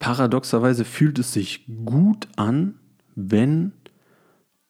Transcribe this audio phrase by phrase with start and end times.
[0.00, 2.74] paradoxerweise fühlt es sich gut an,
[3.14, 3.72] wenn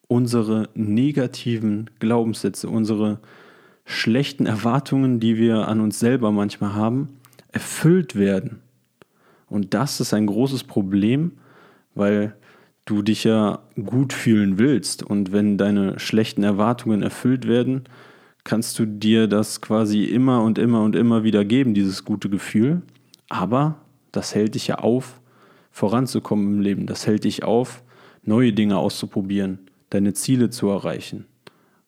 [0.08, 3.20] unsere negativen Glaubenssätze, unsere
[3.86, 7.20] schlechten Erwartungen, die wir an uns selber manchmal haben,
[7.52, 8.58] erfüllt werden.
[9.48, 11.32] Und das ist ein großes Problem,
[11.94, 12.34] weil
[12.84, 15.04] du dich ja gut fühlen willst.
[15.04, 17.84] Und wenn deine schlechten Erwartungen erfüllt werden,
[18.42, 22.82] kannst du dir das quasi immer und immer und immer wieder geben, dieses gute Gefühl.
[23.28, 23.76] Aber
[24.12, 25.20] das hält dich ja auf,
[25.70, 26.86] voranzukommen im Leben.
[26.86, 27.82] Das hält dich auf,
[28.22, 29.58] neue Dinge auszuprobieren,
[29.90, 31.26] deine Ziele zu erreichen.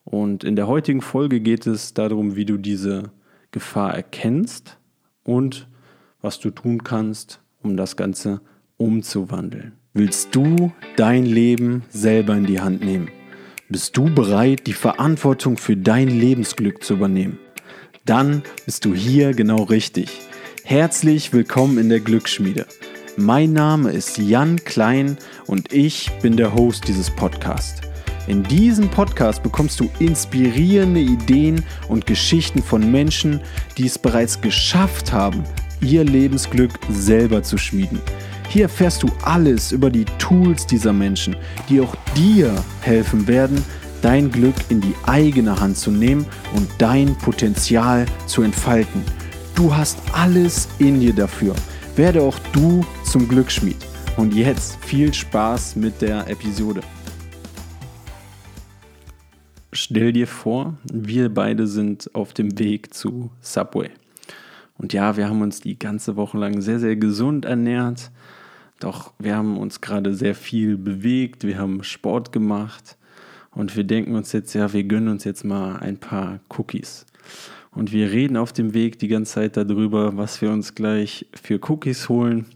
[0.04, 3.10] Und in der heutigen Folge geht es darum, wie du diese
[3.50, 4.78] Gefahr erkennst
[5.24, 5.68] und
[6.20, 8.40] was du tun kannst, um das Ganze
[8.76, 9.72] umzuwandeln.
[9.94, 13.10] Willst du dein Leben selber in die Hand nehmen?
[13.68, 17.38] Bist du bereit, die Verantwortung für dein Lebensglück zu übernehmen?
[18.04, 20.10] Dann bist du hier genau richtig.
[20.64, 22.66] Herzlich willkommen in der Glücksschmiede.
[23.16, 27.80] Mein Name ist Jan Klein und ich bin der Host dieses Podcasts.
[28.28, 33.40] In diesem Podcast bekommst du inspirierende Ideen und Geschichten von Menschen,
[33.76, 35.42] die es bereits geschafft haben,
[35.80, 38.00] ihr Lebensglück selber zu schmieden.
[38.48, 41.36] Hier erfährst du alles über die Tools dieser Menschen,
[41.68, 43.62] die auch dir helfen werden,
[44.00, 46.24] dein Glück in die eigene Hand zu nehmen
[46.54, 49.02] und dein Potenzial zu entfalten.
[49.54, 51.54] Du hast alles in dir dafür.
[51.94, 53.76] Werde auch du zum Glücksschmied.
[54.16, 56.80] Und jetzt viel Spaß mit der Episode.
[59.72, 63.90] Stell dir vor, wir beide sind auf dem Weg zu Subway.
[64.78, 68.10] Und ja, wir haben uns die ganze Woche lang sehr, sehr gesund ernährt.
[68.80, 72.96] Doch wir haben uns gerade sehr viel bewegt, wir haben Sport gemacht
[73.50, 77.06] und wir denken uns jetzt, ja, wir gönnen uns jetzt mal ein paar Cookies.
[77.74, 81.58] Und wir reden auf dem Weg die ganze Zeit darüber, was wir uns gleich für
[81.68, 82.46] Cookies holen.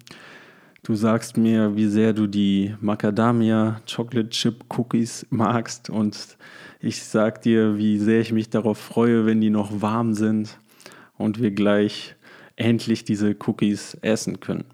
[0.83, 6.37] Du sagst mir, wie sehr du die Macadamia Chocolate Chip Cookies magst und
[6.81, 10.59] ich sag dir, wie sehr ich mich darauf freue, wenn die noch warm sind
[11.17, 12.15] und wir gleich
[12.55, 14.65] endlich diese Cookies essen können.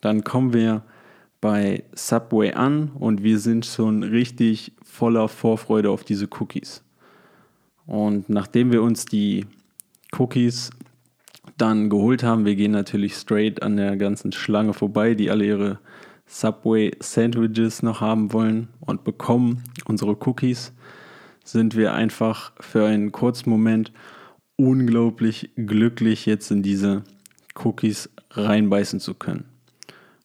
[0.00, 0.84] Dann kommen wir
[1.40, 6.82] bei Subway an und wir sind schon richtig voller Vorfreude auf diese Cookies.
[7.86, 9.44] Und nachdem wir uns die
[10.16, 10.70] Cookies
[11.56, 15.78] dann geholt haben, wir gehen natürlich straight an der ganzen Schlange vorbei, die alle ihre
[16.26, 20.72] Subway Sandwiches noch haben wollen und bekommen unsere Cookies,
[21.42, 23.92] sind wir einfach für einen kurzen Moment
[24.56, 27.02] unglaublich glücklich, jetzt in diese
[27.54, 29.44] Cookies reinbeißen zu können.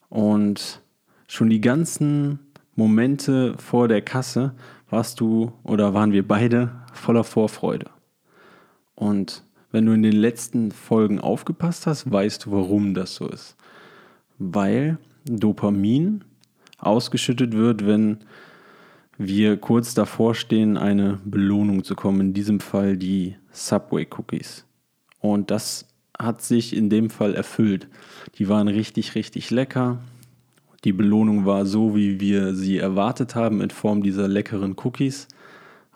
[0.09, 0.81] Und
[1.27, 2.39] schon die ganzen
[2.75, 4.53] Momente vor der Kasse
[4.89, 7.89] warst du oder waren wir beide voller Vorfreude.
[8.95, 9.42] Und
[9.73, 13.57] wenn du in den letzten Folgen aufgepasst hast, weißt du, warum das so ist.
[14.37, 16.23] Weil Dopamin
[16.77, 18.19] ausgeschüttet wird, wenn
[19.17, 22.21] wir kurz davor stehen, eine Belohnung zu kommen.
[22.21, 24.65] In diesem Fall die Subway Cookies.
[25.19, 25.87] Und das
[26.19, 27.87] hat sich in dem Fall erfüllt.
[28.37, 29.97] Die waren richtig, richtig lecker.
[30.83, 35.27] Die Belohnung war so, wie wir sie erwartet haben, in Form dieser leckeren Cookies.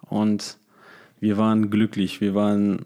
[0.01, 0.57] Und
[1.19, 2.21] wir waren glücklich.
[2.21, 2.85] Wir waren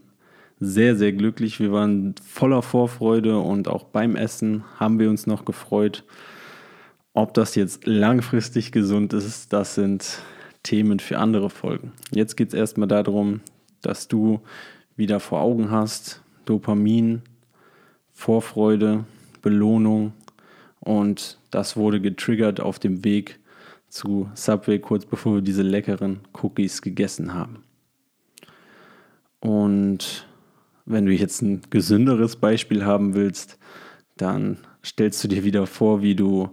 [0.61, 1.59] sehr, sehr glücklich.
[1.59, 6.05] Wir waren voller Vorfreude und auch beim Essen haben wir uns noch gefreut.
[7.13, 10.19] Ob das jetzt langfristig gesund ist, das sind
[10.61, 11.91] Themen für andere Folgen.
[12.11, 13.41] Jetzt geht es erstmal darum,
[13.81, 14.39] dass du
[14.95, 17.23] wieder vor Augen hast, Dopamin,
[18.13, 19.05] Vorfreude,
[19.41, 20.13] Belohnung
[20.79, 23.39] und das wurde getriggert auf dem Weg
[23.89, 27.63] zu Subway kurz bevor wir diese leckeren Cookies gegessen haben.
[29.39, 30.27] Und
[30.85, 33.57] wenn du jetzt ein gesünderes Beispiel haben willst,
[34.17, 36.49] dann stellst du dir wieder vor, wie du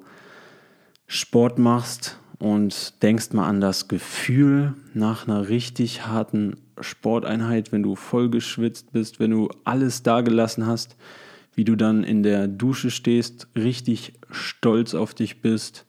[1.07, 7.97] Sport machst und denkst mal an das Gefühl nach einer richtig harten Sporteinheit, wenn du
[7.97, 10.97] voll geschwitzt bist, wenn du alles dagelassen hast,
[11.55, 15.87] wie du dann in der Dusche stehst, richtig stolz auf dich bist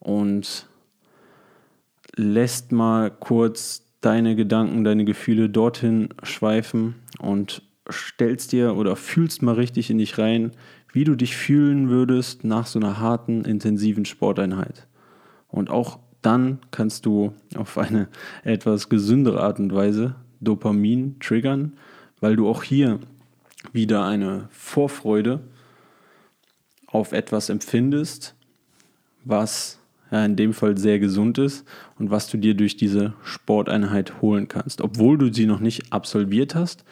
[0.00, 0.66] und
[2.16, 9.54] lässt mal kurz deine Gedanken, deine Gefühle dorthin schweifen und stellst dir oder fühlst mal
[9.54, 10.52] richtig in dich rein,
[10.92, 14.86] wie du dich fühlen würdest nach so einer harten, intensiven Sporteinheit.
[15.48, 18.08] Und auch dann kannst du auf eine
[18.42, 21.74] etwas gesündere Art und Weise Dopamin triggern,
[22.20, 22.98] weil du auch hier
[23.72, 25.40] wieder eine Vorfreude
[26.86, 28.34] auf etwas empfindest,
[29.24, 29.78] was
[30.10, 31.66] ja, in dem Fall sehr gesund ist
[31.98, 34.80] und was du dir durch diese Sporteinheit holen kannst.
[34.80, 36.84] Obwohl du sie noch nicht absolviert hast,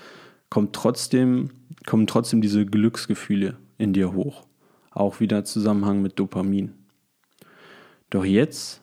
[0.51, 1.51] kommt trotzdem,
[1.87, 4.47] kommen trotzdem diese Glücksgefühle in dir hoch.
[4.91, 6.73] auch wieder Zusammenhang mit Dopamin.
[8.11, 8.81] Doch jetzt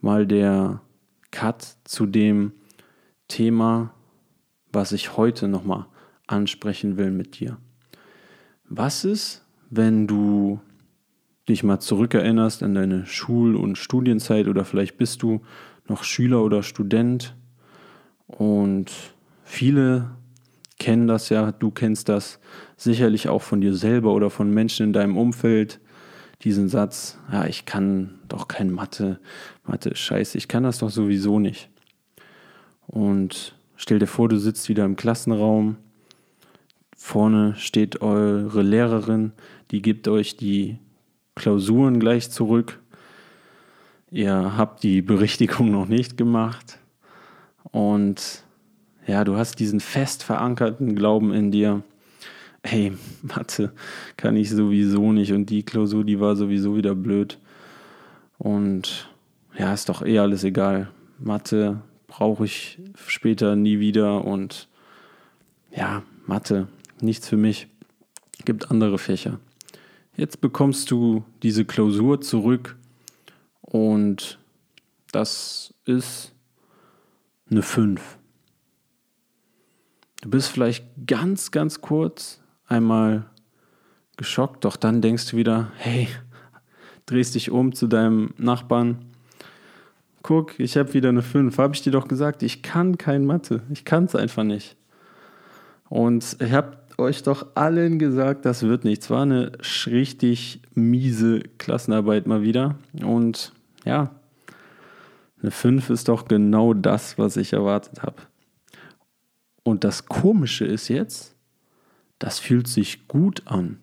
[0.00, 0.80] mal der
[1.30, 2.52] Cut zu dem
[3.28, 3.92] Thema,
[4.72, 5.86] was ich heute nochmal
[6.26, 7.58] ansprechen will mit dir.
[8.64, 10.60] Was ist, wenn du
[11.50, 15.40] dich mal zurückerinnerst an deine Schul- und Studienzeit oder vielleicht bist du
[15.88, 17.36] noch Schüler oder Student.
[18.26, 18.90] Und
[19.44, 20.12] viele
[20.78, 22.40] kennen das ja, du kennst das
[22.76, 25.80] sicherlich auch von dir selber oder von Menschen in deinem Umfeld,
[26.42, 29.20] diesen Satz, ja, ich kann doch kein Mathe,
[29.66, 31.68] Mathe ist scheiße, ich kann das doch sowieso nicht.
[32.86, 35.76] Und stell dir vor, du sitzt wieder im Klassenraum,
[36.96, 39.32] vorne steht eure Lehrerin,
[39.70, 40.78] die gibt euch die
[41.34, 42.78] Klausuren gleich zurück.
[44.10, 46.78] Ihr habt die Berichtigung noch nicht gemacht
[47.70, 48.44] und
[49.06, 51.82] ja, du hast diesen fest verankerten Glauben in dir,
[52.62, 52.92] hey,
[53.22, 53.72] Mathe
[54.16, 57.38] kann ich sowieso nicht und die Klausur, die war sowieso wieder blöd.
[58.38, 59.08] Und
[59.58, 60.90] ja, ist doch eh alles egal.
[61.18, 64.68] Mathe brauche ich später nie wieder und
[65.70, 66.68] ja, Mathe,
[67.00, 67.68] nichts für mich.
[68.44, 69.38] Gibt andere Fächer.
[70.20, 72.76] Jetzt bekommst du diese Klausur zurück
[73.62, 74.38] und
[75.12, 76.34] das ist
[77.50, 78.18] eine 5.
[80.20, 83.30] Du bist vielleicht ganz, ganz kurz einmal
[84.18, 86.06] geschockt, doch dann denkst du wieder, hey,
[87.06, 89.06] drehst dich um zu deinem Nachbarn.
[90.20, 91.56] Guck, ich habe wieder eine 5.
[91.56, 93.62] Habe ich dir doch gesagt, ich kann kein Mathe.
[93.70, 94.76] Ich kann es einfach nicht.
[95.88, 99.10] Und ich habe euch doch allen gesagt, das wird nichts.
[99.10, 99.52] War eine
[99.86, 102.76] richtig miese Klassenarbeit mal wieder.
[103.02, 103.52] Und
[103.84, 104.14] ja,
[105.42, 108.22] eine 5 ist doch genau das, was ich erwartet habe.
[109.62, 111.34] Und das Komische ist jetzt,
[112.18, 113.78] das fühlt sich gut an.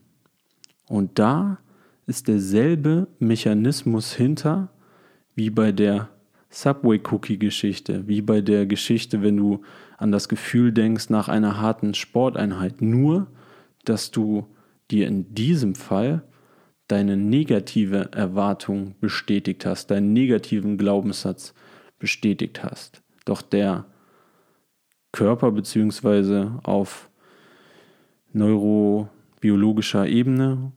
[0.88, 1.60] Und da
[2.06, 4.70] ist derselbe Mechanismus hinter
[5.36, 6.10] wie bei der
[6.50, 9.62] Subway-Cookie-Geschichte, wie bei der Geschichte, wenn du
[9.98, 12.82] an das Gefühl denkst nach einer harten Sporteinheit.
[12.82, 13.28] Nur,
[13.84, 14.48] dass du
[14.90, 16.24] dir in diesem Fall
[16.88, 21.54] deine negative Erwartung bestätigt hast, deinen negativen Glaubenssatz
[22.00, 23.02] bestätigt hast.
[23.26, 23.86] Doch der
[25.12, 26.60] Körper bzw.
[26.64, 27.10] auf
[28.32, 30.72] neurobiologischer Ebene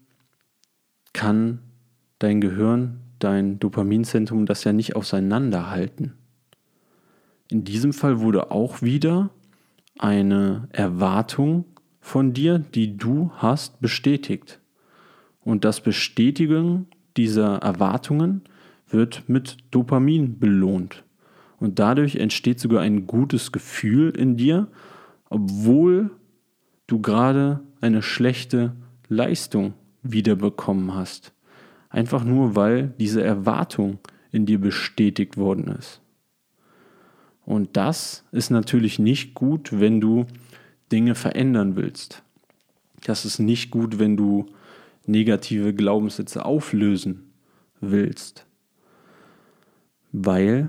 [1.12, 1.60] kann
[2.18, 6.19] dein Gehirn, dein Dopaminzentrum das ja nicht auseinanderhalten.
[7.50, 9.30] In diesem Fall wurde auch wieder
[9.98, 11.64] eine Erwartung
[12.00, 14.60] von dir, die du hast, bestätigt.
[15.40, 16.86] Und das Bestätigen
[17.16, 18.42] dieser Erwartungen
[18.88, 21.02] wird mit Dopamin belohnt.
[21.58, 24.68] Und dadurch entsteht sogar ein gutes Gefühl in dir,
[25.28, 26.12] obwohl
[26.86, 28.76] du gerade eine schlechte
[29.08, 31.34] Leistung wiederbekommen hast.
[31.88, 33.98] Einfach nur, weil diese Erwartung
[34.30, 36.00] in dir bestätigt worden ist.
[37.50, 40.24] Und das ist natürlich nicht gut, wenn du
[40.92, 42.22] Dinge verändern willst.
[43.02, 44.46] Das ist nicht gut, wenn du
[45.04, 47.32] negative Glaubenssätze auflösen
[47.80, 48.46] willst,
[50.12, 50.68] weil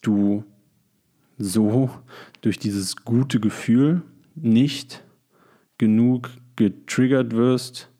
[0.00, 0.44] du
[1.36, 1.90] so
[2.40, 4.00] durch dieses gute Gefühl
[4.34, 5.04] nicht
[5.76, 7.90] genug getriggert wirst,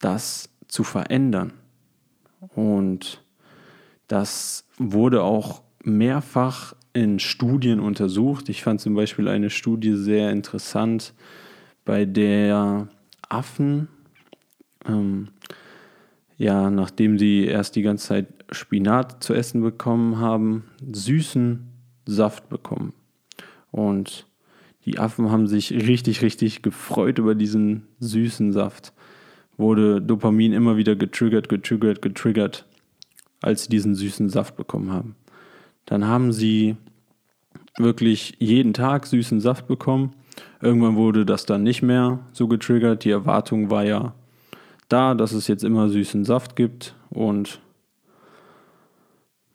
[0.00, 1.52] das zu verändern.
[2.56, 3.22] Und
[4.08, 8.48] das wurde auch mehrfach in Studien untersucht.
[8.48, 11.14] Ich fand zum Beispiel eine Studie sehr interessant,
[11.84, 12.88] bei der
[13.28, 13.88] Affen,
[14.86, 15.28] ähm,
[16.36, 21.66] ja, nachdem sie erst die ganze Zeit Spinat zu essen bekommen haben, süßen
[22.06, 22.92] Saft bekommen.
[23.70, 24.26] Und
[24.84, 28.92] die Affen haben sich richtig, richtig gefreut über diesen süßen Saft.
[29.56, 32.66] Wurde Dopamin immer wieder getriggert, getriggert, getriggert,
[33.42, 35.16] als sie diesen süßen Saft bekommen haben.
[35.88, 36.76] Dann haben sie
[37.78, 40.12] wirklich jeden Tag süßen Saft bekommen.
[40.60, 43.04] Irgendwann wurde das dann nicht mehr so getriggert.
[43.04, 44.14] Die Erwartung war ja
[44.90, 47.60] da, dass es jetzt immer süßen Saft gibt und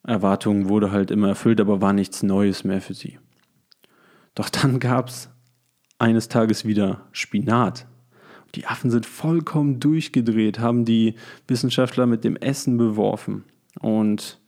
[0.01, 3.19] Erwartung wurde halt immer erfüllt, aber war nichts Neues mehr für sie.
[4.33, 5.29] Doch dann gab es
[5.99, 7.85] eines Tages wieder Spinat.
[8.55, 11.13] Die Affen sind vollkommen durchgedreht, haben die
[11.47, 13.43] Wissenschaftler mit dem Essen beworfen.
[13.79, 14.39] Und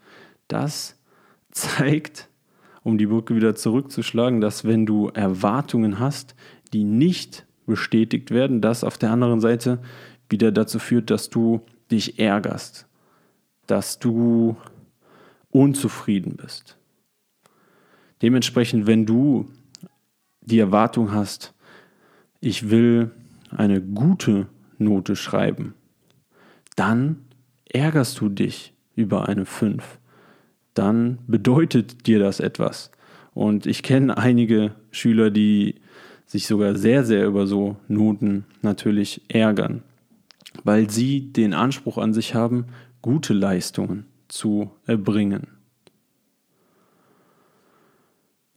[0.47, 0.94] das
[1.55, 2.29] zeigt,
[2.83, 6.35] um die Brücke wieder zurückzuschlagen, dass wenn du Erwartungen hast,
[6.74, 9.79] die nicht bestätigt werden, das auf der anderen Seite
[10.29, 12.88] wieder dazu führt, dass du dich ärgerst,
[13.67, 14.57] dass du
[15.50, 16.77] unzufrieden bist.
[18.21, 19.50] Dementsprechend, wenn du
[20.41, 21.53] die Erwartung hast,
[22.39, 23.12] ich will
[23.50, 24.47] eine gute
[24.77, 25.74] Note schreiben.
[26.75, 27.25] Dann
[27.65, 30.00] ärgerst du dich über eine 5.
[30.75, 32.91] Dann bedeutet dir das etwas.
[33.34, 35.75] Und ich kenne einige Schüler, die
[36.27, 39.84] sich sogar sehr, sehr über so Noten natürlich ärgern,
[40.63, 42.65] weil sie den Anspruch an sich haben,
[43.01, 45.48] gute Leistungen zu erbringen.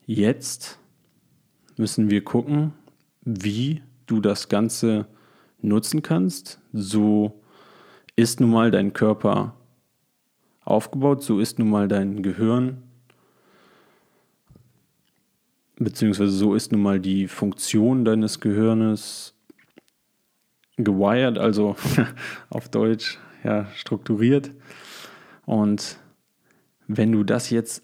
[0.05, 0.79] Jetzt
[1.77, 2.73] müssen wir gucken,
[3.21, 5.05] wie du das Ganze
[5.61, 6.59] nutzen kannst.
[6.73, 7.39] So
[8.15, 9.55] ist nun mal dein Körper
[10.69, 12.83] aufgebaut, so ist nun mal dein Gehirn,
[15.77, 19.33] beziehungsweise so ist nun mal die Funktion deines Gehirnes
[20.77, 21.75] gewired, also
[22.49, 24.51] auf Deutsch ja, strukturiert.
[25.45, 25.97] Und
[26.87, 27.83] wenn du das jetzt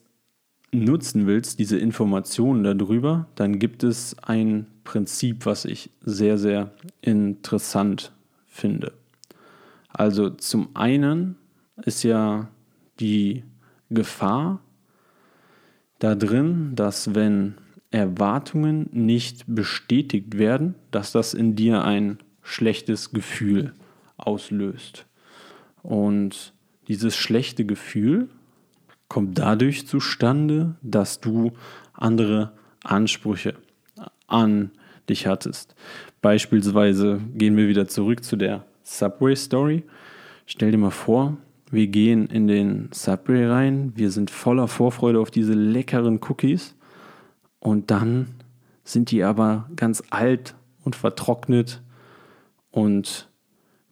[0.71, 8.11] nutzen willst, diese Informationen darüber, dann gibt es ein Prinzip, was ich sehr, sehr interessant
[8.47, 8.93] finde.
[9.89, 11.37] Also zum einen
[11.85, 12.49] ist ja
[12.99, 13.43] die
[13.89, 14.59] Gefahr
[15.99, 17.55] da drin, dass wenn
[17.91, 23.73] Erwartungen nicht bestätigt werden, dass das in dir ein schlechtes Gefühl
[24.17, 25.05] auslöst.
[25.81, 26.53] Und
[26.87, 28.29] dieses schlechte Gefühl
[29.07, 31.53] kommt dadurch zustande, dass du
[31.93, 33.55] andere Ansprüche
[34.27, 34.71] an
[35.09, 35.75] dich hattest.
[36.21, 39.83] Beispielsweise gehen wir wieder zurück zu der Subway Story.
[40.45, 41.37] Stell dir mal vor,
[41.75, 46.75] wir gehen in den Subway rein, wir sind voller Vorfreude auf diese leckeren Cookies
[47.59, 48.35] und dann
[48.83, 51.81] sind die aber ganz alt und vertrocknet
[52.71, 53.29] und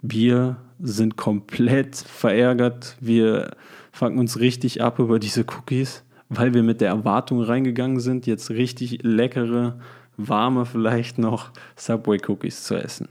[0.01, 2.97] wir sind komplett verärgert.
[2.99, 3.51] Wir
[3.91, 8.49] fangen uns richtig ab über diese Cookies, weil wir mit der Erwartung reingegangen sind, jetzt
[8.49, 9.79] richtig leckere,
[10.17, 13.07] warme vielleicht noch Subway Cookies zu essen.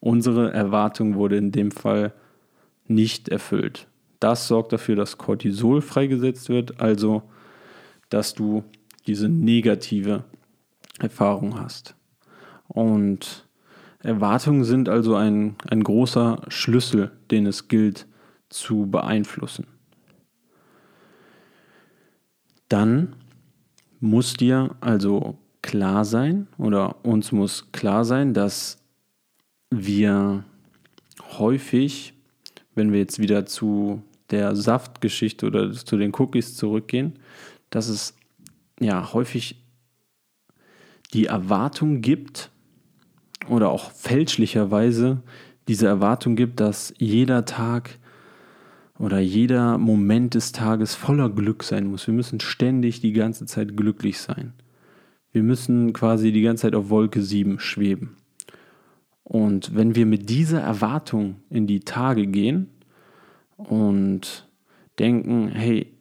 [0.00, 2.12] Unsere Erwartung wurde in dem Fall
[2.86, 3.86] nicht erfüllt.
[4.24, 7.24] Das sorgt dafür, dass Cortisol freigesetzt wird, also
[8.08, 8.64] dass du
[9.06, 10.24] diese negative
[10.98, 11.94] Erfahrung hast.
[12.66, 13.46] Und
[13.98, 18.06] Erwartungen sind also ein, ein großer Schlüssel, den es gilt
[18.48, 19.66] zu beeinflussen.
[22.70, 23.14] Dann
[24.00, 28.78] muss dir also klar sein oder uns muss klar sein, dass
[29.68, 30.44] wir
[31.36, 32.14] häufig,
[32.74, 37.18] wenn wir jetzt wieder zu der Saftgeschichte oder zu den Cookies zurückgehen,
[37.70, 38.14] dass es
[38.80, 39.62] ja häufig
[41.12, 42.50] die Erwartung gibt
[43.48, 45.22] oder auch fälschlicherweise
[45.68, 47.98] diese Erwartung gibt, dass jeder Tag
[48.98, 52.06] oder jeder Moment des Tages voller Glück sein muss.
[52.06, 54.52] Wir müssen ständig die ganze Zeit glücklich sein.
[55.32, 58.16] Wir müssen quasi die ganze Zeit auf Wolke 7 schweben.
[59.24, 62.68] Und wenn wir mit dieser Erwartung in die Tage gehen
[63.56, 64.48] und
[64.98, 65.92] denken, hey,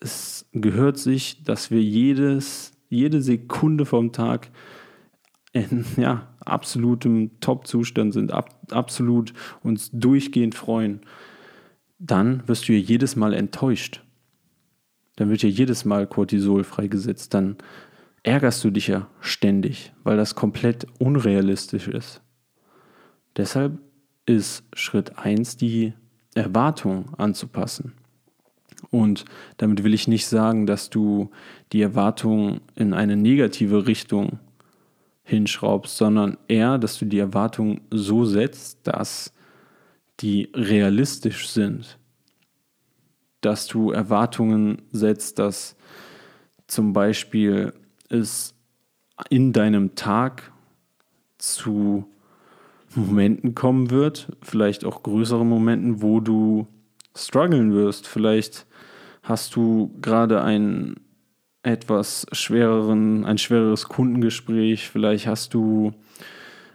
[0.00, 4.50] es gehört sich, dass wir jedes, jede Sekunde vom Tag
[5.52, 9.32] in ja, absolutem Top-Zustand sind, ab, absolut
[9.62, 11.00] uns durchgehend freuen,
[11.98, 14.02] dann wirst du ja jedes Mal enttäuscht.
[15.16, 17.32] Dann wird ja jedes Mal Cortisol freigesetzt.
[17.34, 17.56] Dann
[18.24, 22.20] ärgerst du dich ja ständig, weil das komplett unrealistisch ist.
[23.36, 23.78] Deshalb
[24.26, 25.94] ist Schritt 1 die
[26.34, 27.92] Erwartung anzupassen.
[28.90, 29.24] Und
[29.56, 31.30] damit will ich nicht sagen, dass du
[31.72, 34.38] die Erwartung in eine negative Richtung
[35.24, 39.32] hinschraubst, sondern eher, dass du die Erwartung so setzt, dass
[40.20, 41.98] die realistisch sind.
[43.40, 45.76] Dass du Erwartungen setzt, dass
[46.66, 47.72] zum Beispiel
[48.08, 48.54] es
[49.30, 50.52] in deinem Tag
[51.38, 52.06] zu
[52.94, 56.66] Momenten kommen wird, vielleicht auch größere Momenten, wo du
[57.16, 58.06] strugglen wirst.
[58.06, 58.66] Vielleicht
[59.22, 60.96] hast du gerade einen
[61.62, 65.92] etwas schwereren, ein schwereres Kundengespräch, vielleicht hast du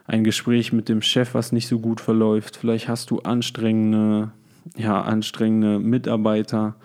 [0.08, 4.32] ein Gespräch mit dem Chef, was nicht so gut verläuft, vielleicht hast du anstrengende,
[4.76, 6.76] ja, anstrengende Mitarbeiter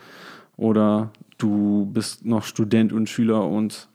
[0.58, 3.88] oder du bist noch Student und Schüler und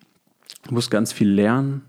[0.72, 1.84] musst ganz viel lernen.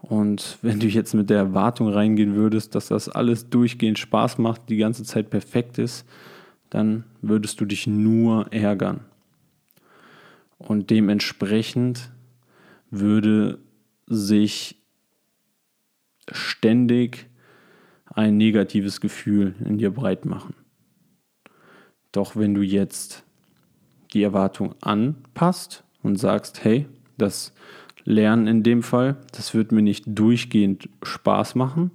[0.00, 4.68] Und wenn du jetzt mit der Erwartung reingehen würdest, dass das alles durchgehend Spaß macht,
[4.68, 6.06] die ganze Zeit perfekt ist,
[6.70, 9.00] dann würdest du dich nur ärgern.
[10.58, 12.10] Und dementsprechend
[12.90, 13.58] würde
[14.06, 14.76] sich
[16.30, 17.26] ständig
[18.06, 20.54] ein negatives Gefühl in dir breit machen.
[22.12, 23.24] Doch wenn du jetzt
[24.12, 26.86] die Erwartung anpasst und sagst, hey,
[27.18, 27.52] das
[28.08, 31.90] Lernen in dem Fall, das wird mir nicht durchgehend Spaß machen,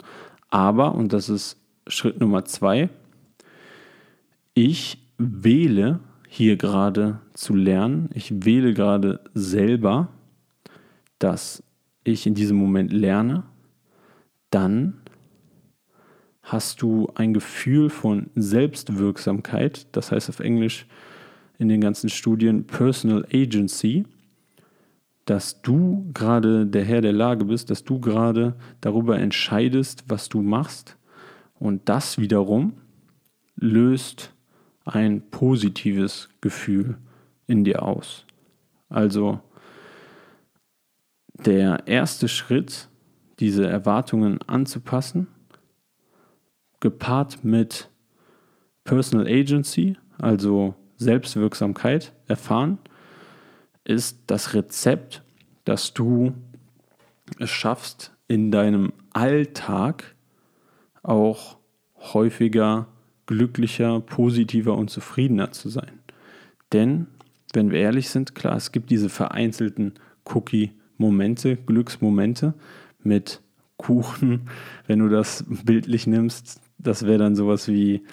[0.50, 2.90] Aber, und das ist Schritt Nummer zwei,
[4.54, 8.10] ich wähle hier gerade zu lernen.
[8.14, 10.10] Ich wähle gerade selber,
[11.20, 11.64] dass
[12.04, 13.44] ich in diesem Moment lerne.
[14.50, 14.96] Dann
[16.42, 20.86] hast du ein Gefühl von Selbstwirksamkeit, das heißt auf Englisch
[21.58, 24.06] in den ganzen Studien Personal Agency,
[25.26, 30.42] dass du gerade der Herr der Lage bist, dass du gerade darüber entscheidest, was du
[30.42, 30.98] machst.
[31.60, 32.74] Und das wiederum
[33.56, 34.34] löst
[34.86, 36.98] ein positives Gefühl
[37.48, 38.26] in dir aus.
[38.90, 39.40] Also
[41.46, 42.90] der erste Schritt,
[43.40, 45.28] diese Erwartungen anzupassen,
[46.80, 47.90] gepaart mit
[48.84, 52.78] Personal Agency, also Selbstwirksamkeit erfahren,
[53.84, 55.24] ist das Rezept,
[55.66, 56.34] dass du
[57.40, 60.16] es schaffst, in deinem Alltag
[61.02, 61.58] auch
[61.98, 62.88] häufiger
[63.26, 66.00] glücklicher, positiver und zufriedener zu sein.
[66.72, 67.08] Denn,
[67.54, 69.94] wenn wir ehrlich sind, klar, es gibt diese vereinzelten
[70.26, 72.54] Cookie-Momente, Glücksmomente
[73.02, 73.42] mit
[73.78, 74.50] Kuchen,
[74.88, 78.04] wenn du das bildlich nimmst, das wäre dann sowas wie,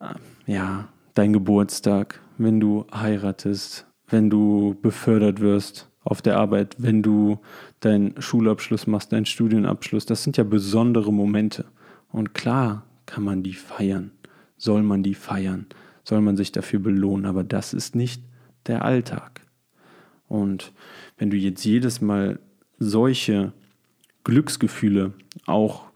[0.00, 0.14] äh,
[0.46, 7.38] ja, dein Geburtstag, wenn du heiratest, wenn du befördert wirst auf der Arbeit, wenn du
[7.80, 10.06] deinen Schulabschluss machst, deinen Studienabschluss.
[10.06, 11.64] Das sind ja besondere Momente.
[12.12, 14.12] Und klar kann man die feiern,
[14.56, 15.66] soll man die feiern,
[16.04, 18.22] soll man sich dafür belohnen, aber das ist nicht
[18.66, 19.40] der Alltag.
[20.28, 20.72] Und
[21.18, 22.38] wenn du jetzt jedes Mal
[22.78, 23.52] solche
[24.24, 25.12] Glücksgefühle
[25.46, 25.86] auch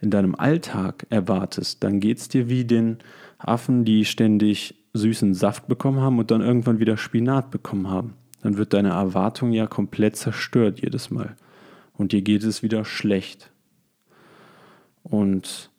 [0.00, 2.98] in deinem Alltag erwartest, dann geht es dir wie den
[3.38, 8.14] Affen, die ständig süßen Saft bekommen haben und dann irgendwann wieder Spinat bekommen haben.
[8.42, 11.36] Dann wird deine Erwartung ja komplett zerstört jedes Mal.
[11.94, 13.50] Und dir geht es wieder schlecht.
[15.02, 15.70] Und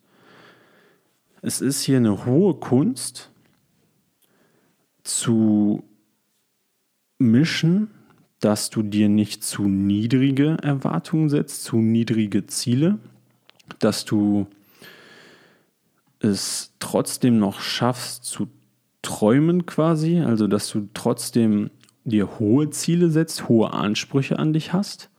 [1.42, 3.32] es ist hier eine hohe Kunst
[5.04, 5.84] zu
[7.18, 7.90] mischen,
[8.40, 13.00] dass du dir nicht zu niedrige Erwartungen setzt, zu niedrige Ziele,
[13.80, 14.48] dass du
[16.20, 18.48] es trotzdem noch schaffst zu
[19.02, 21.70] träumen quasi, also dass du trotzdem
[22.04, 25.10] dir hohe Ziele setzt, hohe Ansprüche an dich hast,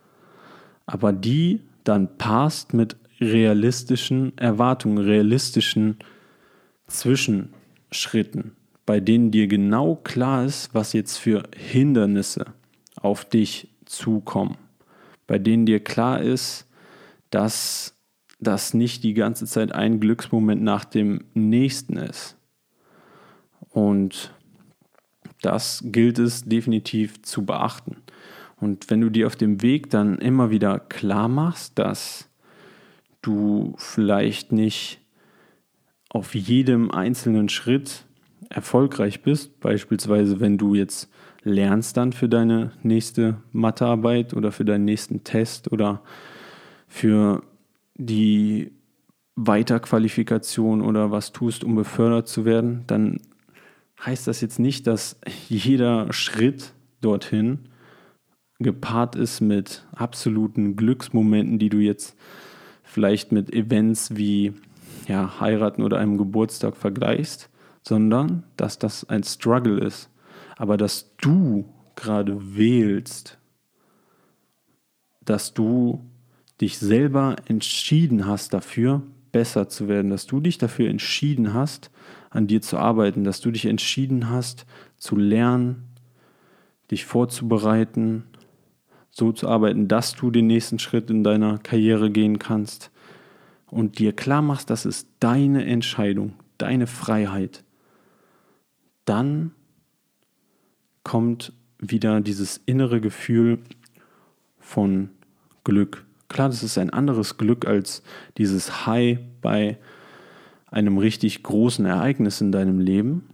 [0.86, 5.96] aber die dann passt mit realistischen Erwartungen, realistischen
[6.88, 8.52] Zwischenschritten,
[8.84, 12.46] bei denen dir genau klar ist, was jetzt für Hindernisse
[13.00, 14.56] auf dich zukommen,
[15.26, 16.66] bei denen dir klar ist,
[17.30, 17.96] dass
[18.40, 22.36] das nicht die ganze Zeit ein Glücksmoment nach dem nächsten ist.
[23.70, 24.32] Und
[25.40, 27.96] das gilt es definitiv zu beachten.
[28.60, 32.28] Und wenn du dir auf dem Weg dann immer wieder klar machst, dass
[33.22, 35.00] du vielleicht nicht
[36.08, 38.04] auf jedem einzelnen Schritt
[38.50, 41.10] erfolgreich bist, beispielsweise wenn du jetzt
[41.42, 46.02] lernst dann für deine nächste Mathearbeit oder für deinen nächsten Test oder
[46.86, 47.42] für
[47.94, 48.72] die
[49.34, 53.18] Weiterqualifikation oder was tust, um befördert zu werden, dann
[54.04, 57.60] heißt das jetzt nicht, dass jeder Schritt dorthin
[58.58, 62.16] gepaart ist mit absoluten Glücksmomenten, die du jetzt
[62.82, 64.52] vielleicht mit Events wie
[65.08, 67.48] ja, heiraten oder einem Geburtstag vergleichst,
[67.82, 70.10] sondern dass das ein Struggle ist.
[70.56, 71.64] Aber dass du
[71.96, 73.38] gerade wählst,
[75.24, 76.04] dass du
[76.60, 81.90] dich selber entschieden hast dafür, besser zu werden, dass du dich dafür entschieden hast,
[82.32, 84.66] an dir zu arbeiten, dass du dich entschieden hast,
[84.96, 85.88] zu lernen,
[86.90, 88.24] dich vorzubereiten,
[89.10, 92.90] so zu arbeiten, dass du den nächsten Schritt in deiner Karriere gehen kannst
[93.66, 97.64] und dir klar machst, das ist deine Entscheidung, deine Freiheit,
[99.04, 99.52] dann
[101.04, 103.58] kommt wieder dieses innere Gefühl
[104.58, 105.10] von
[105.64, 106.06] Glück.
[106.28, 108.02] Klar, das ist ein anderes Glück als
[108.38, 109.78] dieses High bei
[110.72, 113.28] einem richtig großen Ereignis in deinem Leben.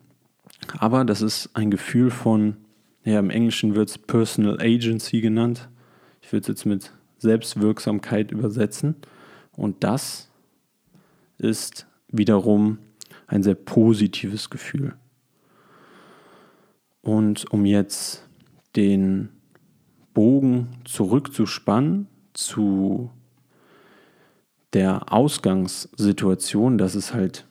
[0.79, 2.57] Aber das ist ein Gefühl von,
[3.05, 5.69] ja, im Englischen wird es Personal Agency genannt.
[6.21, 8.97] Ich würde es jetzt mit Selbstwirksamkeit übersetzen.
[9.57, 10.31] Und das
[11.39, 12.79] ist wiederum
[13.29, 14.95] ein sehr positives Gefühl.
[17.03, 18.29] Und um jetzt
[18.75, 19.29] den
[20.13, 23.11] Bogen zurückzuspannen zu
[24.73, 27.47] der Ausgangssituation, dass es halt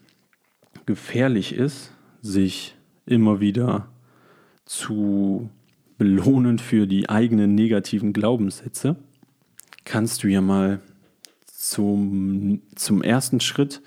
[0.85, 2.75] gefährlich ist, sich
[3.05, 3.89] immer wieder
[4.65, 5.49] zu
[5.97, 8.95] belohnen für die eigenen negativen Glaubenssätze,
[9.83, 10.81] kannst du ja mal
[11.45, 13.81] zum, zum ersten Schritt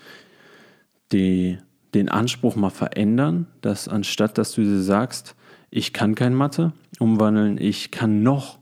[1.11, 1.57] die,
[1.93, 5.35] den Anspruch mal verändern, dass anstatt dass du dir sagst,
[5.69, 8.59] ich kann kein Mathe, umwandeln, ich kann noch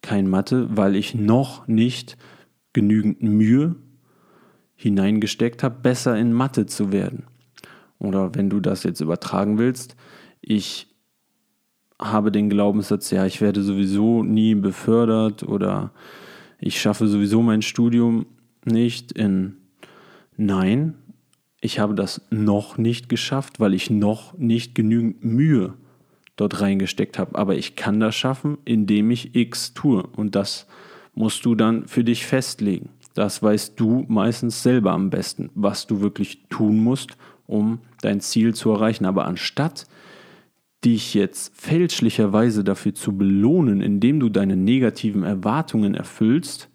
[0.00, 2.16] kein Mathe, weil ich noch nicht
[2.72, 3.76] genügend Mühe
[4.80, 7.24] hineingesteckt habe, besser in Mathe zu werden.
[7.98, 9.94] Oder wenn du das jetzt übertragen willst,
[10.40, 10.86] ich
[12.00, 15.92] habe den Glaubenssatz, ja, ich werde sowieso nie befördert oder
[16.58, 18.24] ich schaffe sowieso mein Studium
[18.64, 19.56] nicht in
[20.38, 20.94] Nein,
[21.60, 25.74] ich habe das noch nicht geschafft, weil ich noch nicht genügend Mühe
[26.36, 27.38] dort reingesteckt habe.
[27.38, 30.02] Aber ich kann das schaffen, indem ich X tue.
[30.02, 30.66] Und das
[31.12, 32.88] musst du dann für dich festlegen.
[33.20, 38.54] Das weißt du meistens selber am besten, was du wirklich tun musst, um dein Ziel
[38.54, 39.04] zu erreichen.
[39.04, 39.86] Aber anstatt
[40.86, 46.70] dich jetzt fälschlicherweise dafür zu belohnen, indem du deine negativen Erwartungen erfüllst,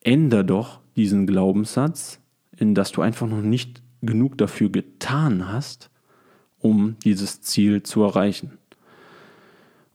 [0.00, 2.18] änder doch diesen Glaubenssatz,
[2.56, 5.90] in dass du einfach noch nicht genug dafür getan hast,
[6.58, 8.58] um dieses Ziel zu erreichen.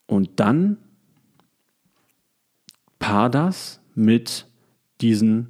[0.06, 0.78] Und dann
[3.00, 4.48] paar das mit
[5.04, 5.50] diesen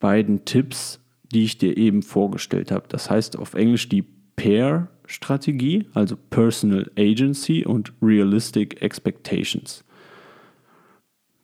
[0.00, 1.00] beiden Tipps,
[1.32, 2.86] die ich dir eben vorgestellt habe.
[2.88, 4.04] Das heißt auf Englisch die
[4.36, 9.84] Pair-Strategie, also Personal Agency und Realistic Expectations.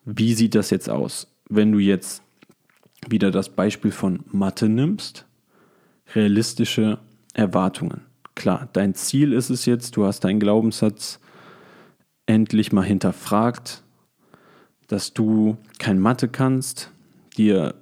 [0.05, 1.29] Wie sieht das jetzt aus?
[1.49, 2.23] Wenn du jetzt
[3.09, 5.27] wieder das Beispiel von Mathe nimmst,
[6.15, 6.99] realistische
[7.35, 8.03] Erwartungen.
[8.35, 11.21] Klar, dein Ziel ist es jetzt, du hast deinen Glaubenssatz
[12.27, 13.83] endlich mal hinterfragt,
[14.87, 16.91] dass du kein Mathe kannst,
[17.37, 17.75] dir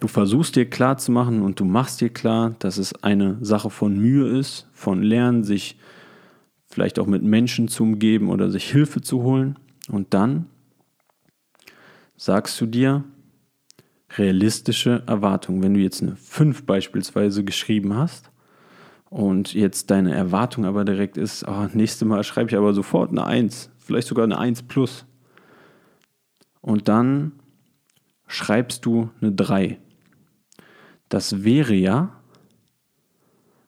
[0.00, 3.70] du versuchst dir klar zu machen und du machst dir klar, dass es eine Sache
[3.70, 5.78] von Mühe ist, von Lernen, sich
[6.66, 9.58] vielleicht auch mit Menschen zu umgeben oder sich Hilfe zu holen.
[9.88, 10.46] Und dann
[12.16, 13.04] sagst du dir
[14.16, 15.62] realistische Erwartungen.
[15.62, 18.30] Wenn du jetzt eine 5 beispielsweise geschrieben hast
[19.08, 23.24] und jetzt deine Erwartung aber direkt ist, oh, nächstes Mal schreibe ich aber sofort eine
[23.24, 25.06] 1, vielleicht sogar eine 1 plus.
[26.60, 27.32] Und dann
[28.26, 29.78] schreibst du eine 3
[31.08, 32.12] das wäre ja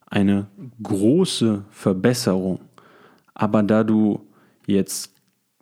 [0.07, 0.49] eine
[0.83, 2.61] große Verbesserung.
[3.35, 4.27] Aber da du
[4.67, 5.15] jetzt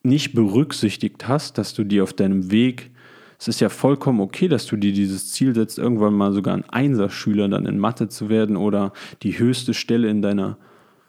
[0.02, 2.90] nicht berücksichtigt hast, dass du dir auf deinem Weg,
[3.38, 6.68] es ist ja vollkommen okay, dass du dir dieses Ziel setzt, irgendwann mal sogar ein
[6.70, 10.56] Einserschüler dann in Mathe zu werden oder die höchste Stelle in deiner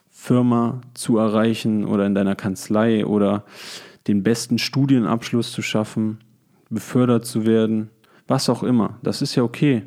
[0.10, 3.46] Firma zu erreichen oder in deiner Kanzlei oder
[4.08, 6.18] den besten Studienabschluss zu schaffen,
[6.70, 7.90] befördert zu werden,
[8.28, 9.00] was auch immer.
[9.04, 9.84] Das ist ja okay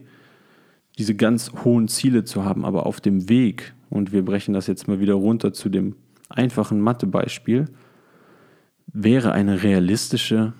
[0.98, 4.86] diese ganz hohen Ziele zu haben, aber auf dem Weg, und wir brechen das jetzt
[4.86, 5.96] mal wieder runter zu dem
[6.28, 7.66] einfachen Mathebeispiel,
[8.86, 10.52] wäre eine realistische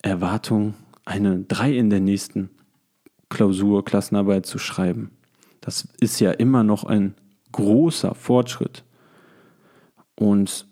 [0.00, 2.48] Erwartung, eine 3 in der nächsten
[3.28, 5.10] Klausur, Klassenarbeit zu schreiben.
[5.60, 7.14] Das ist ja immer noch ein
[7.52, 8.84] großer Fortschritt.
[10.14, 10.66] Und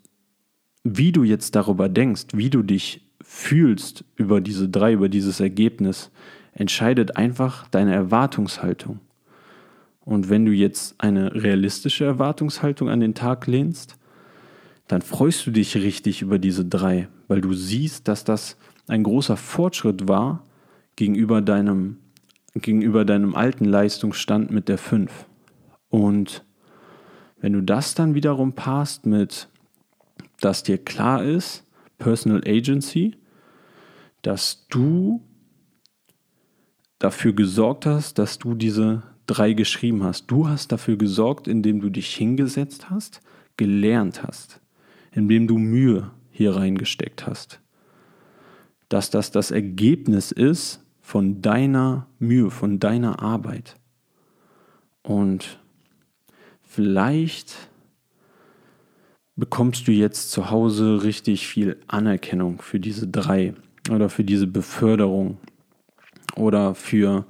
[0.82, 6.10] wie du jetzt darüber denkst, wie du dich fühlst über diese drei, über dieses Ergebnis,
[6.52, 8.98] entscheidet einfach deine Erwartungshaltung.
[10.00, 13.96] Und wenn du jetzt eine realistische Erwartungshaltung an den Tag lehnst,
[14.88, 18.56] dann freust du dich richtig über diese drei, weil du siehst, dass das
[18.88, 20.42] ein großer Fortschritt war
[20.96, 21.98] gegenüber deinem,
[22.56, 25.26] gegenüber deinem alten Leistungsstand mit der 5.
[25.88, 26.44] Und
[27.40, 29.48] wenn du das dann wiederum passt mit,
[30.40, 31.64] dass dir klar ist,
[32.00, 33.14] Personal Agency,
[34.22, 35.22] dass du
[36.98, 40.26] dafür gesorgt hast, dass du diese drei geschrieben hast.
[40.26, 43.20] Du hast dafür gesorgt, indem du dich hingesetzt hast,
[43.56, 44.60] gelernt hast,
[45.12, 47.60] indem du Mühe hier reingesteckt hast.
[48.88, 53.76] Dass das das Ergebnis ist von deiner Mühe, von deiner Arbeit.
[55.02, 55.60] Und
[56.62, 57.69] vielleicht
[59.40, 63.54] bekommst du jetzt zu Hause richtig viel Anerkennung für diese drei
[63.90, 65.38] oder für diese Beförderung
[66.36, 67.24] oder für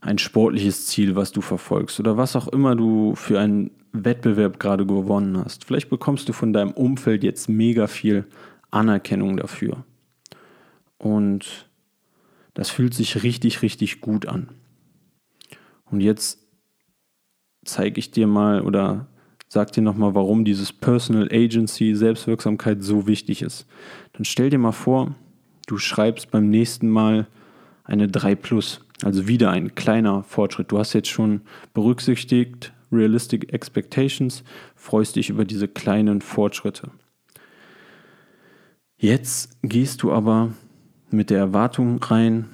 [0.00, 4.86] ein sportliches Ziel, was du verfolgst oder was auch immer du für einen Wettbewerb gerade
[4.86, 5.64] gewonnen hast.
[5.64, 8.26] Vielleicht bekommst du von deinem Umfeld jetzt mega viel
[8.70, 9.84] Anerkennung dafür.
[10.98, 11.68] Und
[12.54, 14.48] das fühlt sich richtig, richtig gut an.
[15.90, 16.38] Und jetzt
[17.64, 19.08] zeige ich dir mal oder
[19.54, 23.66] sag dir nochmal, warum dieses Personal Agency, Selbstwirksamkeit so wichtig ist.
[24.12, 25.14] Dann stell dir mal vor,
[25.68, 27.28] du schreibst beim nächsten Mal
[27.84, 28.80] eine 3 Plus.
[29.04, 30.72] Also wieder ein kleiner Fortschritt.
[30.72, 34.42] Du hast jetzt schon berücksichtigt, Realistic Expectations,
[34.74, 36.90] freust dich über diese kleinen Fortschritte.
[38.96, 40.52] Jetzt gehst du aber
[41.10, 42.46] mit der Erwartung rein,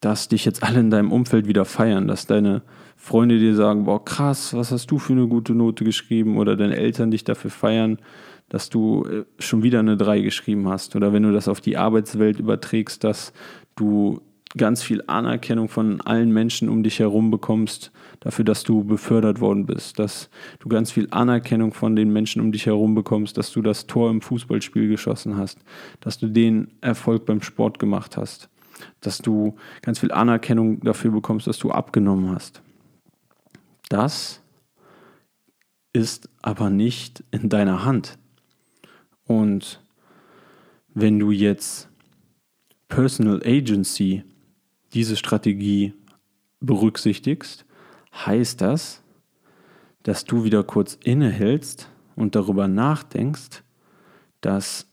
[0.00, 2.62] dass dich jetzt alle in deinem Umfeld wieder feiern, dass deine
[3.00, 6.36] Freunde dir sagen, boah, krass, was hast du für eine gute Note geschrieben?
[6.36, 7.98] Oder deine Eltern dich dafür feiern,
[8.48, 10.96] dass du äh, schon wieder eine 3 geschrieben hast.
[10.96, 13.32] Oder wenn du das auf die Arbeitswelt überträgst, dass
[13.76, 14.20] du
[14.56, 19.64] ganz viel Anerkennung von allen Menschen um dich herum bekommst, dafür, dass du befördert worden
[19.64, 23.62] bist, dass du ganz viel Anerkennung von den Menschen um dich herum bekommst, dass du
[23.62, 25.60] das Tor im Fußballspiel geschossen hast,
[26.00, 28.48] dass du den Erfolg beim Sport gemacht hast,
[29.00, 32.62] dass du ganz viel Anerkennung dafür bekommst, dass du abgenommen hast.
[33.88, 34.40] Das
[35.92, 38.18] ist aber nicht in deiner Hand.
[39.24, 39.82] Und
[40.94, 41.88] wenn du jetzt
[42.88, 44.24] Personal Agency
[44.92, 45.94] diese Strategie
[46.60, 47.64] berücksichtigst,
[48.14, 49.02] heißt das,
[50.02, 53.62] dass du wieder kurz innehältst und darüber nachdenkst,
[54.40, 54.86] dass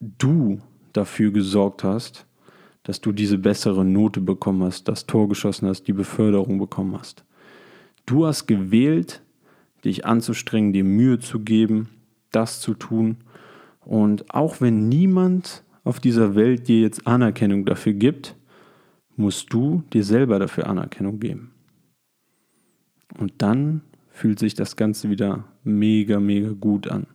[0.00, 0.60] du
[0.92, 2.26] dafür gesorgt hast,
[2.82, 7.24] dass du diese bessere Note bekommen hast, das Tor geschossen hast, die Beförderung bekommen hast.
[8.06, 9.22] Du hast gewählt,
[9.84, 11.88] dich anzustrengen, dir Mühe zu geben,
[12.30, 13.18] das zu tun.
[13.80, 18.36] Und auch wenn niemand auf dieser Welt dir jetzt Anerkennung dafür gibt,
[19.16, 21.52] musst du dir selber dafür Anerkennung geben.
[23.18, 27.06] Und dann fühlt sich das Ganze wieder mega, mega gut an.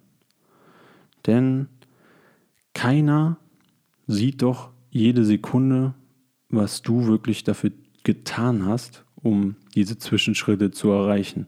[1.25, 1.67] Denn
[2.73, 3.37] keiner
[4.05, 5.93] sieht doch jede Sekunde,
[6.49, 7.71] was du wirklich dafür
[8.03, 11.47] getan hast, um diese Zwischenschritte zu erreichen.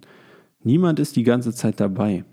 [0.62, 2.26] Niemand ist die ganze Zeit dabei.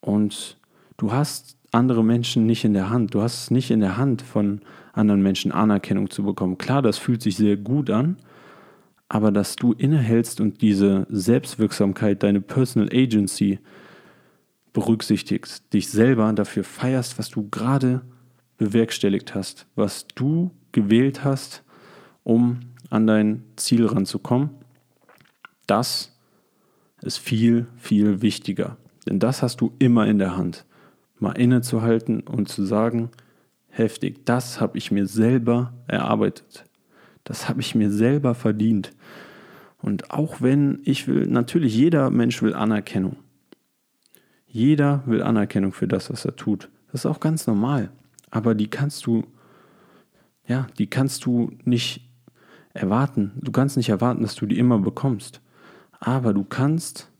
[0.00, 0.56] Und
[0.96, 3.12] du hast andere Menschen nicht in der Hand.
[3.14, 4.62] Du hast es nicht in der Hand, von
[4.94, 6.56] anderen Menschen Anerkennung zu bekommen.
[6.56, 8.16] Klar, das fühlt sich sehr gut an,
[9.10, 13.58] aber dass du innehältst und diese Selbstwirksamkeit, deine Personal Agency
[14.72, 18.00] berücksichtigst, dich selber dafür feierst, was du gerade
[18.56, 21.62] bewerkstelligt hast, was du gewählt hast,
[22.22, 22.60] um
[22.92, 24.50] an dein Ziel ranzukommen,
[25.66, 26.14] das
[27.00, 28.76] ist viel, viel wichtiger.
[29.08, 30.66] Denn das hast du immer in der Hand.
[31.18, 33.10] Mal innezuhalten und zu sagen,
[33.68, 36.64] heftig, das habe ich mir selber erarbeitet.
[37.24, 38.92] Das habe ich mir selber verdient.
[39.78, 43.16] Und auch wenn ich will, natürlich jeder Mensch will Anerkennung.
[44.46, 46.68] Jeder will Anerkennung für das, was er tut.
[46.90, 47.90] Das ist auch ganz normal.
[48.30, 49.24] Aber die kannst du,
[50.46, 52.11] ja, die kannst du nicht
[52.74, 53.32] erwarten.
[53.40, 55.40] Du kannst nicht erwarten, dass du die immer bekommst.
[56.00, 57.10] Aber du kannst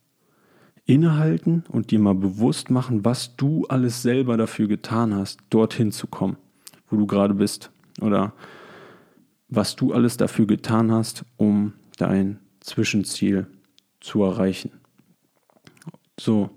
[0.84, 6.06] innehalten und dir mal bewusst machen, was du alles selber dafür getan hast, dorthin zu
[6.06, 6.36] kommen,
[6.88, 7.70] wo du gerade bist.
[8.00, 8.32] Oder
[9.48, 13.46] was du alles dafür getan hast, um dein Zwischenziel
[14.00, 14.72] zu erreichen.
[16.18, 16.50] So,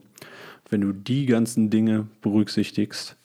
[0.69, 3.17] wenn du die ganzen Dinge berücksichtigst,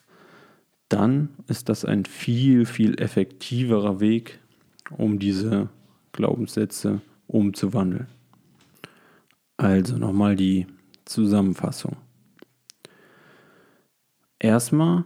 [0.88, 4.40] dann ist das ein viel, viel effektiverer Weg,
[4.96, 5.68] um diese
[6.12, 8.06] Glaubenssätze umzuwandeln.
[9.56, 10.66] Also nochmal die
[11.04, 11.96] Zusammenfassung.
[14.38, 15.04] Erstmal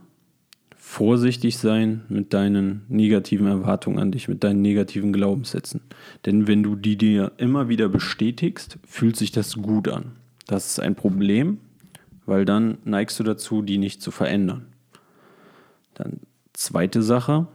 [0.76, 5.80] vorsichtig sein mit deinen negativen Erwartungen an dich, mit deinen negativen Glaubenssätzen.
[6.24, 10.12] Denn wenn du die dir immer wieder bestätigst, fühlt sich das gut an.
[10.46, 11.58] Das ist ein Problem,
[12.26, 14.66] weil dann neigst du dazu, die nicht zu verändern.
[15.94, 16.20] Dann
[16.52, 17.48] zweite Sache,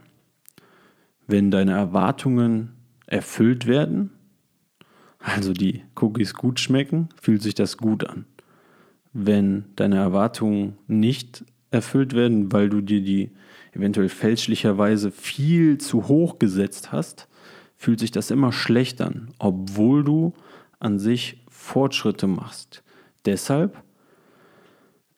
[1.30, 2.72] wenn deine Erwartungen
[3.06, 4.10] erfüllt werden,
[5.18, 8.24] also die Cookies gut schmecken, fühlt sich das gut an.
[9.12, 13.30] Wenn deine Erwartungen nicht erfüllt werden, weil du dir die
[13.72, 17.28] eventuell fälschlicherweise viel zu hoch gesetzt hast,
[17.76, 20.34] fühlt sich das immer schlecht an, obwohl du
[20.78, 22.82] an sich Fortschritte machst.
[23.24, 23.82] Deshalb,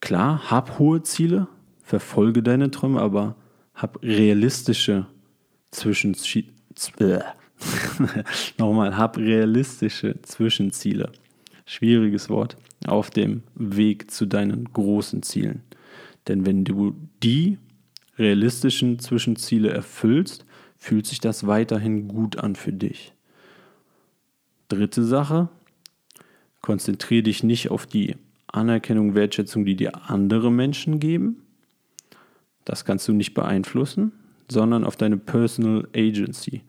[0.01, 1.49] klar, hab hohe Ziele,
[1.83, 3.37] verfolge deine Träume, aber
[3.75, 5.07] hab realistische
[5.73, 6.53] Zwischenziele.
[8.59, 11.11] Nochmal, hab realistische Zwischenziele.
[11.67, 12.57] Schwieriges Wort.
[12.87, 15.63] Auf dem Weg zu deinen großen Zielen.
[16.29, 17.59] Denn wenn du die
[18.19, 20.45] realistischen Zwischenziele erfüllst,
[20.77, 23.13] fühlt sich das weiterhin gut an für dich.
[24.69, 25.49] Dritte Sache,
[26.61, 31.43] konzentriere dich nicht auf die Anerkennung, Wertschätzung, die dir andere Menschen geben.
[32.65, 34.13] Das kannst du nicht beeinflussen,
[34.51, 36.63] sondern auf deine Personal Agency,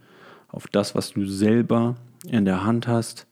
[0.49, 1.95] auf das, was du selber
[2.27, 3.27] in der Hand hast,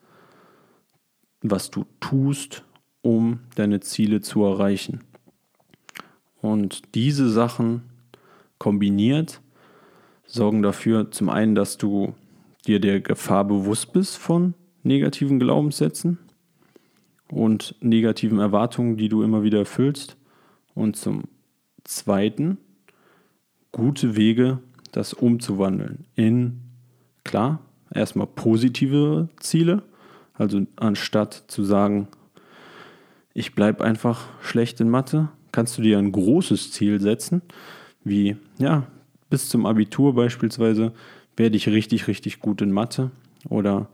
[1.42, 2.64] was du tust,
[3.02, 5.02] um deine Ziele zu erreichen.
[6.42, 7.84] Und diese Sachen
[8.58, 9.42] kombiniert
[10.32, 12.14] sorgen dafür zum einen, dass du
[12.66, 16.20] dir der Gefahr bewusst bist von negativen Glaubenssätzen
[17.30, 20.18] und negativen Erwartungen, die du immer wieder erfüllst.
[20.74, 21.24] Und zum
[21.84, 22.58] Zweiten
[23.72, 24.60] gute Wege,
[24.92, 26.62] das umzuwandeln in
[27.24, 27.60] klar,
[27.94, 29.84] erstmal positive Ziele.
[30.34, 32.08] Also anstatt zu sagen,
[33.34, 37.42] ich bleibe einfach schlecht in Mathe, kannst du dir ein großes Ziel setzen,
[38.04, 38.88] wie, ja,
[39.30, 40.92] bis zum Abitur beispielsweise
[41.38, 43.12] werde ich richtig, richtig gut in Mathe
[43.50, 43.88] oder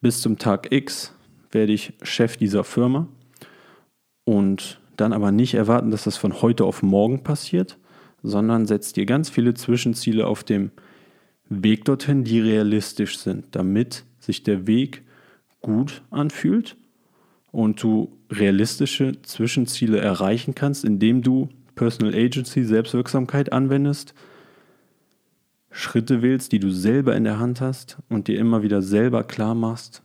[0.00, 1.14] bis zum Tag X
[1.52, 3.06] werde ich Chef dieser Firma
[4.24, 7.78] und dann aber nicht erwarten, dass das von heute auf morgen passiert,
[8.22, 10.70] sondern setzt dir ganz viele Zwischenziele auf dem
[11.48, 15.02] Weg dorthin, die realistisch sind, damit sich der Weg
[15.60, 16.76] gut anfühlt
[17.50, 24.14] und du realistische Zwischenziele erreichen kannst, indem du Personal Agency, Selbstwirksamkeit anwendest,
[25.70, 29.54] Schritte wählst, die du selber in der Hand hast und dir immer wieder selber klar
[29.54, 30.02] machst,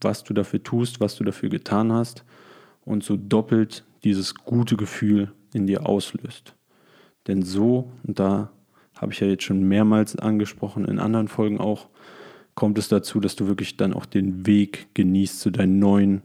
[0.00, 2.24] was du dafür tust, was du dafür getan hast
[2.84, 6.54] und so doppelt dieses gute Gefühl in dir auslöst.
[7.26, 8.50] Denn so, und da
[8.96, 11.88] habe ich ja jetzt schon mehrmals angesprochen, in anderen Folgen auch,
[12.54, 16.22] kommt es dazu, dass du wirklich dann auch den Weg genießt zu deinen neuen,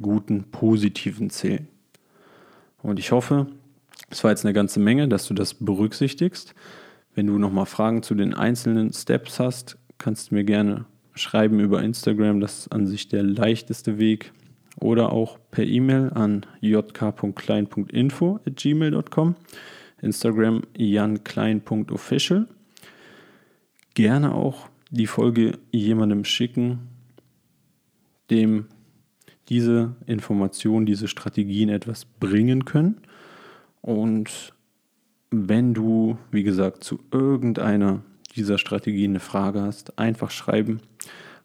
[0.00, 1.68] guten, positiven Zielen.
[2.82, 3.46] Und ich hoffe,
[4.10, 6.54] es war jetzt eine ganze Menge, dass du das berücksichtigst.
[7.14, 11.82] Wenn du nochmal Fragen zu den einzelnen Steps hast, kannst du mir gerne schreiben über
[11.82, 12.40] Instagram.
[12.40, 14.32] Das ist an sich der leichteste Weg.
[14.80, 19.34] Oder auch per E-Mail an jk.klein.info at gmail.com.
[20.02, 22.48] Instagram janklein.official.
[23.94, 26.88] Gerne auch die Folge jemandem schicken,
[28.30, 28.66] dem
[29.48, 33.00] diese Informationen, diese Strategien etwas bringen können.
[33.80, 34.54] Und
[35.30, 38.02] wenn du, wie gesagt, zu irgendeiner
[38.34, 40.80] dieser Strategien eine Frage hast, einfach schreiben.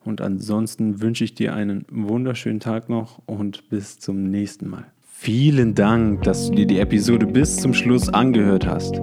[0.03, 4.92] Und ansonsten wünsche ich dir einen wunderschönen Tag noch und bis zum nächsten Mal.
[5.23, 8.99] Vielen Dank, dass du dir die Episode bis zum Schluss angehört hast.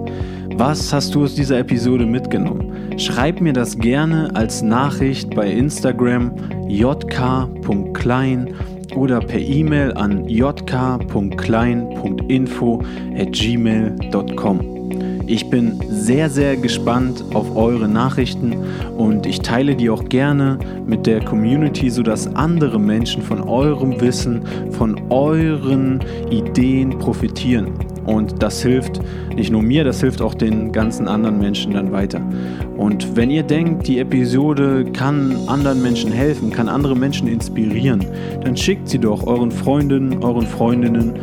[0.53, 2.99] Was hast du aus dieser Episode mitgenommen?
[2.99, 6.31] Schreib mir das gerne als Nachricht bei Instagram
[6.67, 8.53] jk.klein
[8.95, 12.83] oder per E-Mail an jk.klein.info
[13.17, 14.59] at gmail.com.
[15.27, 18.55] Ich bin sehr, sehr gespannt auf eure Nachrichten
[18.97, 24.41] und ich teile die auch gerne mit der Community, sodass andere Menschen von eurem Wissen,
[24.71, 27.73] von euren Ideen profitieren.
[28.05, 28.99] Und das hilft
[29.35, 32.21] nicht nur mir, das hilft auch den ganzen anderen Menschen dann weiter.
[32.75, 38.03] Und wenn ihr denkt, die Episode kann anderen Menschen helfen, kann andere Menschen inspirieren,
[38.43, 41.13] dann schickt sie doch euren Freundinnen, euren Freundinnen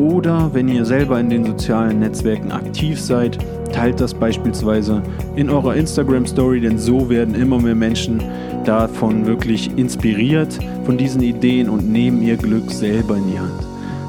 [0.00, 3.38] oder wenn ihr selber in den sozialen Netzwerken aktiv seid,
[3.70, 5.02] teilt das beispielsweise
[5.36, 8.22] in eurer Instagram Story, denn so werden immer mehr Menschen
[8.64, 13.66] davon wirklich inspiriert von diesen Ideen und nehmen ihr Glück selber in die Hand.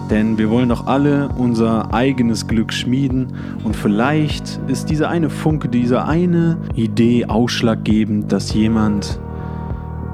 [0.09, 3.27] Denn wir wollen doch alle unser eigenes Glück schmieden
[3.65, 9.19] und vielleicht ist diese eine Funke, diese eine Idee ausschlaggebend, dass jemand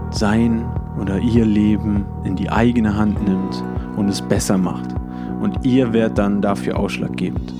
[0.09, 0.65] sein
[0.99, 3.63] oder ihr Leben in die eigene Hand nimmt
[3.95, 4.96] und es besser macht
[5.41, 7.53] und ihr werdet dann dafür ausschlaggebend.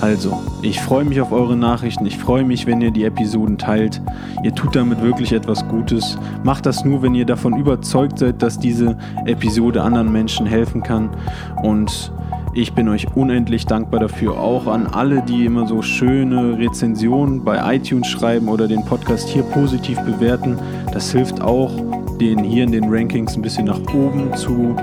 [0.00, 2.06] Also, ich freue mich auf eure Nachrichten.
[2.06, 4.00] Ich freue mich, wenn ihr die Episoden teilt.
[4.44, 6.16] Ihr tut damit wirklich etwas Gutes.
[6.44, 11.10] Macht das nur, wenn ihr davon überzeugt seid, dass diese Episode anderen Menschen helfen kann.
[11.62, 12.12] Und
[12.54, 14.38] ich bin euch unendlich dankbar dafür.
[14.38, 19.42] Auch an alle, die immer so schöne Rezensionen bei iTunes schreiben oder den Podcast hier
[19.42, 20.58] positiv bewerten.
[20.92, 21.72] Das hilft auch,
[22.20, 24.76] den hier in den Rankings ein bisschen nach oben zu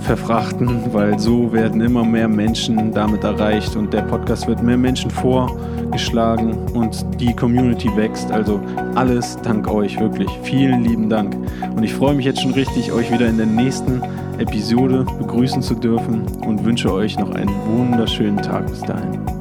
[0.00, 5.10] verfrachten, weil so werden immer mehr Menschen damit erreicht und der Podcast wird mehr Menschen
[5.10, 8.30] vorgeschlagen und die Community wächst.
[8.30, 8.60] Also
[8.94, 10.28] alles dank euch, wirklich.
[10.42, 11.36] Vielen lieben Dank.
[11.74, 14.02] Und ich freue mich jetzt schon richtig, euch wieder in der nächsten
[14.38, 19.37] Episode begrüßen zu dürfen und wünsche euch noch einen wunderschönen Tag bis dahin.